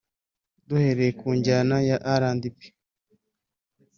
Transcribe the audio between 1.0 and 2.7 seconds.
ku njyana ya RnB